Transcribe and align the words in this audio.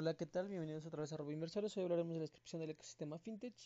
Hola, 0.00 0.14
¿qué 0.14 0.26
tal? 0.26 0.46
Bienvenidos 0.46 0.86
otra 0.86 1.00
vez 1.00 1.12
a 1.12 1.16
Robo 1.16 1.32
Inversores. 1.32 1.76
Hoy 1.76 1.82
hablaremos 1.82 2.12
de 2.12 2.20
la 2.20 2.22
descripción 2.22 2.60
del 2.60 2.70
ecosistema 2.70 3.18
FinTech, 3.18 3.56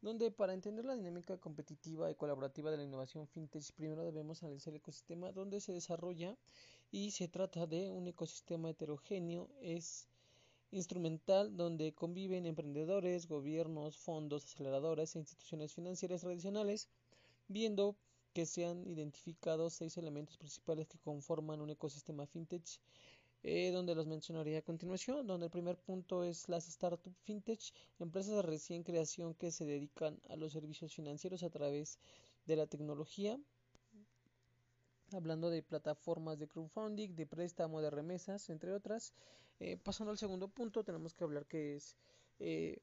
donde 0.00 0.32
para 0.32 0.52
entender 0.52 0.84
la 0.84 0.96
dinámica 0.96 1.38
competitiva 1.38 2.10
y 2.10 2.16
colaborativa 2.16 2.72
de 2.72 2.78
la 2.78 2.82
innovación 2.82 3.28
FinTech, 3.28 3.62
primero 3.74 4.04
debemos 4.04 4.42
analizar 4.42 4.72
el 4.72 4.78
ecosistema 4.78 5.30
donde 5.30 5.60
se 5.60 5.72
desarrolla 5.72 6.36
y 6.90 7.12
se 7.12 7.28
trata 7.28 7.68
de 7.68 7.92
un 7.92 8.08
ecosistema 8.08 8.70
heterogéneo, 8.70 9.50
es 9.60 10.08
instrumental 10.72 11.56
donde 11.56 11.94
conviven 11.94 12.46
emprendedores, 12.46 13.28
gobiernos, 13.28 13.98
fondos, 13.98 14.46
aceleradoras 14.46 15.14
e 15.14 15.20
instituciones 15.20 15.72
financieras 15.72 16.22
tradicionales, 16.22 16.88
viendo 17.46 17.94
que 18.32 18.46
se 18.46 18.66
han 18.66 18.84
identificado 18.84 19.70
seis 19.70 19.96
elementos 19.96 20.38
principales 20.38 20.88
que 20.88 20.98
conforman 20.98 21.60
un 21.60 21.70
ecosistema 21.70 22.26
FinTech 22.26 22.80
eh, 23.42 23.70
donde 23.70 23.94
los 23.94 24.06
mencionaría 24.06 24.58
a 24.58 24.62
continuación, 24.62 25.26
donde 25.26 25.46
el 25.46 25.52
primer 25.52 25.76
punto 25.76 26.24
es 26.24 26.48
las 26.48 26.68
startup 26.68 27.14
fintech, 27.24 27.60
empresas 27.98 28.34
de 28.34 28.42
recién 28.42 28.82
creación 28.82 29.34
que 29.34 29.50
se 29.50 29.64
dedican 29.64 30.20
a 30.28 30.36
los 30.36 30.52
servicios 30.52 30.94
financieros 30.94 31.42
a 31.42 31.50
través 31.50 31.98
de 32.46 32.56
la 32.56 32.66
tecnología, 32.66 33.38
hablando 35.12 35.50
de 35.50 35.62
plataformas 35.62 36.38
de 36.38 36.48
crowdfunding, 36.48 37.14
de 37.14 37.26
préstamo, 37.26 37.80
de 37.80 37.90
remesas, 37.90 38.50
entre 38.50 38.72
otras. 38.72 39.12
Eh, 39.60 39.76
pasando 39.76 40.10
al 40.10 40.18
segundo 40.18 40.48
punto, 40.48 40.84
tenemos 40.84 41.14
que 41.14 41.24
hablar 41.24 41.46
que 41.46 41.76
es 41.76 41.96
eh, 42.40 42.78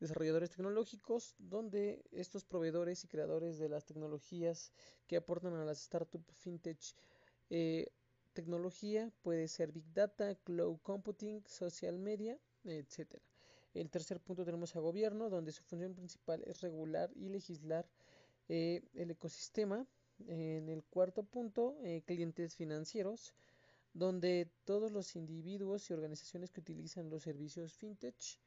desarrolladores 0.00 0.50
tecnológicos, 0.50 1.34
donde 1.38 2.04
estos 2.12 2.44
proveedores 2.44 3.04
y 3.04 3.08
creadores 3.08 3.58
de 3.58 3.68
las 3.68 3.84
tecnologías 3.84 4.72
que 5.06 5.16
aportan 5.16 5.54
a 5.54 5.64
las 5.64 5.82
startup 5.82 6.24
fintech 6.36 6.94
tecnología 8.38 9.10
puede 9.22 9.48
ser 9.48 9.72
Big 9.72 9.92
Data, 9.92 10.36
Cloud 10.44 10.78
Computing, 10.84 11.42
Social 11.44 11.98
Media, 11.98 12.38
etc. 12.62 13.18
El 13.74 13.90
tercer 13.90 14.20
punto 14.20 14.44
tenemos 14.44 14.76
a 14.76 14.78
gobierno, 14.78 15.28
donde 15.28 15.50
su 15.50 15.64
función 15.64 15.92
principal 15.92 16.44
es 16.46 16.60
regular 16.60 17.10
y 17.16 17.30
legislar 17.30 17.84
eh, 18.48 18.82
el 18.94 19.10
ecosistema. 19.10 19.84
En 20.28 20.68
el 20.68 20.84
cuarto 20.84 21.24
punto, 21.24 21.76
eh, 21.82 22.02
clientes 22.06 22.54
financieros, 22.54 23.34
donde 23.92 24.48
todos 24.64 24.92
los 24.92 25.16
individuos 25.16 25.90
y 25.90 25.94
organizaciones 25.94 26.52
que 26.52 26.60
utilizan 26.60 27.10
los 27.10 27.24
servicios 27.24 27.74
fintech. 27.74 28.38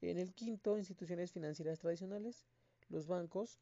En 0.00 0.18
el 0.18 0.32
quinto, 0.32 0.78
instituciones 0.78 1.32
financieras 1.32 1.80
tradicionales, 1.80 2.46
los 2.88 3.08
bancos, 3.08 3.58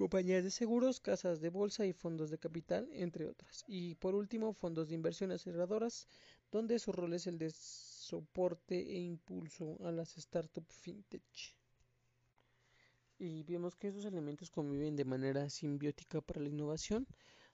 compañías 0.00 0.42
de 0.42 0.50
seguros, 0.50 0.98
casas 0.98 1.42
de 1.42 1.50
bolsa 1.50 1.84
y 1.84 1.92
fondos 1.92 2.30
de 2.30 2.38
capital, 2.38 2.88
entre 2.94 3.26
otras. 3.26 3.64
Y 3.68 3.96
por 3.96 4.14
último, 4.14 4.54
fondos 4.54 4.88
de 4.88 4.94
inversión 4.94 5.30
aceleradoras, 5.30 6.08
donde 6.50 6.78
su 6.78 6.90
rol 6.90 7.12
es 7.12 7.26
el 7.26 7.36
de 7.36 7.50
soporte 7.50 8.76
e 8.80 8.98
impulso 8.98 9.76
a 9.84 9.92
las 9.92 10.14
startups 10.14 10.74
fintech. 10.74 11.54
Y 13.18 13.42
vemos 13.42 13.76
que 13.76 13.88
estos 13.88 14.06
elementos 14.06 14.50
conviven 14.50 14.96
de 14.96 15.04
manera 15.04 15.50
simbiótica 15.50 16.22
para 16.22 16.40
la 16.40 16.48
innovación, 16.48 17.06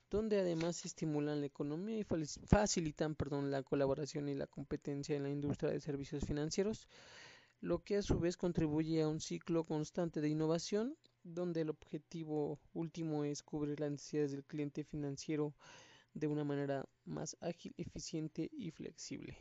donde 0.08 0.38
además 0.38 0.84
estimulan 0.84 1.41
la 1.41 1.47
economía 1.47 1.98
y 1.98 2.05
facilitan 2.05 3.16
perdón, 3.16 3.50
la 3.50 3.64
colaboración 3.64 4.28
y 4.28 4.36
la 4.36 4.47
competencia 4.47 5.16
en 5.16 5.25
la 5.25 5.31
industria 5.31 5.72
de 5.72 5.81
servicios 5.81 6.25
financieros, 6.25 6.86
lo 7.60 7.83
que 7.83 7.97
a 7.97 8.03
su 8.03 8.20
vez 8.20 8.36
contribuye 8.36 9.03
a 9.03 9.08
un 9.08 9.19
ciclo 9.20 9.64
constante 9.64 10.20
de 10.20 10.28
innovación 10.28 10.97
donde 11.34 11.62
el 11.62 11.70
objetivo 11.70 12.60
último 12.72 13.24
es 13.24 13.42
cubrir 13.42 13.80
las 13.80 13.91
necesidades 13.91 14.32
del 14.32 14.44
cliente 14.44 14.84
financiero 14.84 15.55
de 16.14 16.27
una 16.28 16.44
manera 16.44 16.88
más 17.05 17.36
ágil, 17.41 17.74
eficiente 17.77 18.48
y 18.52 18.70
flexible. 18.70 19.36